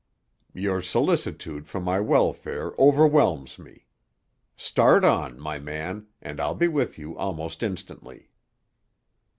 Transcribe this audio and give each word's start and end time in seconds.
"Your 0.55 0.81
solicitude 0.81 1.67
for 1.67 1.79
my 1.79 1.99
welfare 1.99 2.73
overwhelms 2.79 3.59
me. 3.59 3.85
Start 4.55 5.05
on, 5.05 5.39
my 5.39 5.59
man, 5.59 6.07
and 6.23 6.41
I'll 6.41 6.55
be 6.55 6.67
with 6.67 6.97
you 6.97 7.15
almost 7.15 7.61
instantly." 7.61 8.31